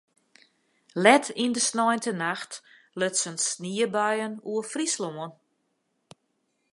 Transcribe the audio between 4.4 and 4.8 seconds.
oer